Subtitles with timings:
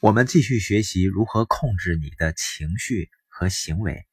[0.00, 4.06] 我们继续学习如何控制你的情绪和行为。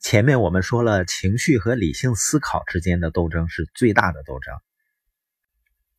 [0.00, 4.52] 前面我们说了，情绪和理性思考之间的斗争是最大的斗争，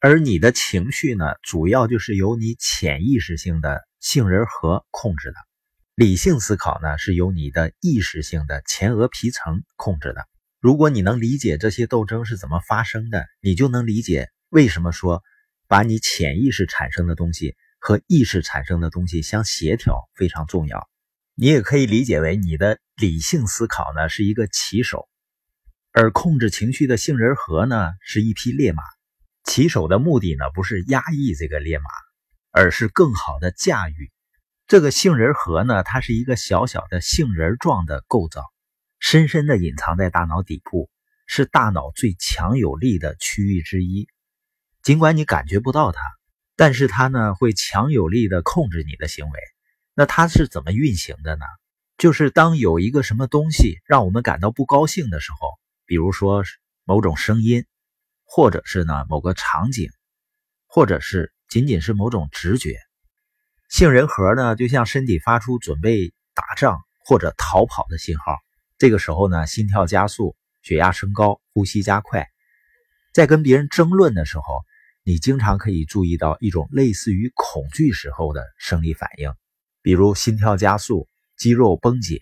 [0.01, 5.37] 而你的情绪呢，主要就是由你潜意识性的杏仁核控制的；
[5.95, 10.27] 理性思考呢，是由你的意识性的前额皮层控制的。
[10.59, 15.23] 如果你能理解这些斗争是怎么发生的，你就能理解为什么说
[15.69, 17.55] 把你潜意识产生的东西。
[17.85, 20.89] 和意识产生的东西相协调非常重要。
[21.35, 25.07] 你也可以理解为你的理性思考呢是一个骑手，
[25.91, 28.81] 而控制情绪的杏仁核呢是一匹烈马。
[29.43, 31.85] 骑手的目的呢不是压抑这个烈马，
[32.49, 34.11] 而是更好的驾驭
[34.65, 35.83] 这个杏仁核呢。
[35.83, 38.41] 它是一个小小的杏仁状的构造，
[38.97, 40.89] 深深的隐藏在大脑底部，
[41.27, 44.07] 是大脑最强有力的区域之一。
[44.81, 46.01] 尽管你感觉不到它。
[46.57, 49.39] 但是它呢会强有力的控制你的行为，
[49.93, 51.45] 那它是怎么运行的呢？
[51.97, 55.49] 就是当有一个什么东西让我们感到不高兴的时候，
[55.85, 56.43] 比如说
[56.85, 57.65] 某种声音，
[58.23, 59.89] 或者是呢某个场景，
[60.65, 62.79] 或者是仅仅是某种直觉，
[63.69, 68.37] 杏仁核呢就像身体发出准备打仗或者逃跑的信号，
[68.77, 72.29] 这个时候呢心跳加速，血压升高，呼吸加快，
[73.13, 74.63] 在跟别人争论的时候。
[75.07, 79.31] 你经常可以注意到一种类似于恐惧时候的生理反应，
[79.83, 82.19] 比如心跳加速、肌肉绷紧。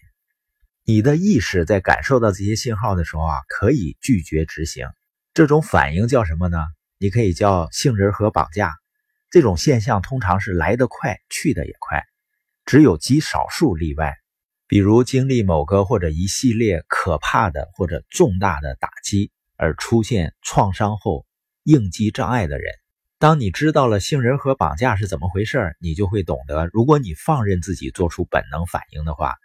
[0.84, 4.86] 你的意识在感受到这些信号的时候啊，可以拒绝执行。
[5.34, 6.58] 这种反应叫什么呢？
[6.98, 8.74] 你可以叫杏仁核绑架。
[9.30, 12.04] 这种现象通常是来得快，去得也快，
[12.66, 14.14] 只有极少数例外，
[14.68, 21.26] 比如经历某个或者一系列可怕的或者重大的打击而出现创伤后。
[21.64, 22.74] 应激障碍的人，
[23.20, 29.36] 当你知道了杏仁核绑架是怎么回事你就会懂得，如果你放任自己做出本能反应的话，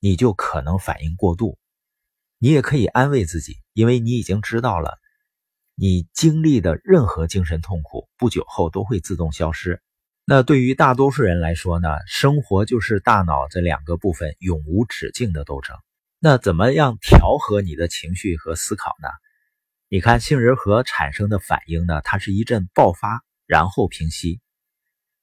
[0.00, 1.58] 你就可能反应过度。
[2.38, 4.98] 你也可以安慰自己，因为你已经知道了，
[5.74, 9.82] 你经历的任何精神痛苦不久后都会自动消失。
[10.24, 15.76] 那对于大多数人来说呢，生活就是大脑这两个部分永无止境的斗争。
[16.18, 19.08] 那怎么样调和你的情绪和思考呢？
[19.92, 22.00] 你看杏仁核产生的反应呢？
[22.02, 24.38] 它是一阵爆发，然后平息；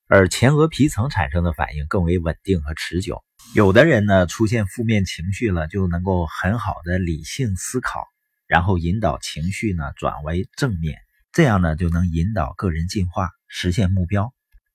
[0.10, 3.24] 而前额皮层产生的反应更为稳定和持久。
[3.56, 8.08] 有的人呢，出现负面情绪了，就能够很好的理性思考，
[8.46, 11.00] 然后引导情绪呢转为正面，
[11.32, 14.34] 这样呢就能引导个人进化，实现目标。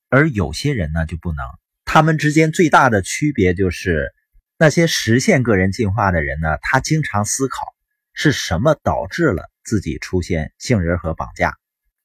[0.09, 1.45] 而有些人呢就不能。
[1.85, 4.11] 他们之间最大的区别就是，
[4.57, 7.67] 那些实现个人进化的人呢，他经常思考
[8.15, 9.51] 是什么导致了。
[9.65, 11.55] 自己出现杏仁核绑架，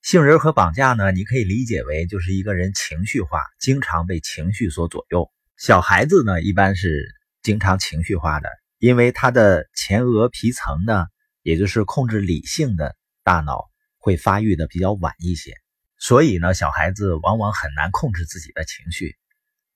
[0.01, 1.11] 杏仁核绑架呢？
[1.11, 5.31] 你可以理解为就是一个人情绪化，经常被情绪所左右。
[5.57, 7.03] 小孩子呢，一般是
[7.41, 8.47] 经常情绪化的，
[8.77, 11.07] 因为他的前额皮层呢，
[11.41, 13.65] 也就是控制理性的大脑
[13.97, 15.53] 会发育的比较晚一些，
[15.97, 19.15] 所以呢，小孩子往往很难控制自己的情绪。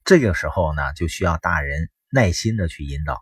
[0.06, 3.20] 这个时候呢，就需要大人耐心的去引导，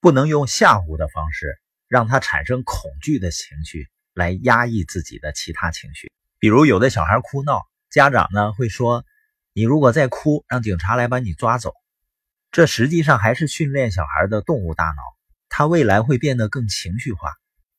[0.00, 1.58] 不能用吓唬的方式。
[1.88, 6.12] 让他产生恐惧的情绪，来压抑自己的其他情绪。
[6.38, 9.04] 比如，有的小孩哭闹，家长呢会说
[9.52, 11.72] ：“你如果再哭，让警察来把你抓走。”
[12.52, 15.02] 这实际上还是训练小孩的动物大脑，
[15.48, 17.32] 他未来会变得更情绪化。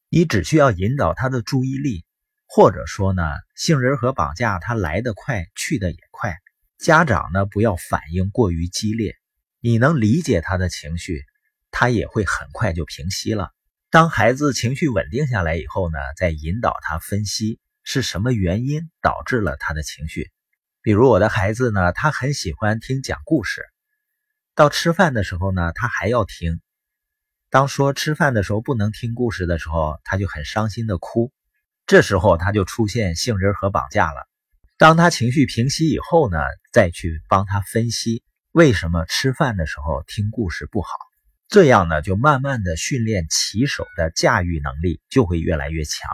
[0.10, 2.04] 你只需要引导他的注意力，
[2.48, 3.24] 或者说呢，
[3.56, 6.36] 杏仁核绑架，他来得快，去得也快。
[6.80, 9.16] 家长呢不要反应过于激烈，
[9.60, 11.26] 你能理解他的情绪，
[11.72, 13.52] 他也会很快就平息了。
[13.92, 20.30] 当孩子情绪稳定下来以后呢，再引导他分析是什么原因导致了他的情绪。
[20.84, 23.64] 比如我的孩子呢，他很喜欢听讲故事，
[24.54, 26.62] 到吃饭的时候呢，他还要听。
[27.50, 31.34] 当说吃饭的时候不能听故事的时候，他就很伤心的哭。
[31.88, 34.30] 这时候他就出现杏仁核绑架了。
[34.78, 36.38] 当他情绪平息以后呢，
[36.72, 40.90] 再去帮他分析为什么吃饭的时候听故事不好。
[41.50, 46.08] 这样呢，就慢慢的训练骑手的驾驭能力就会越来越强。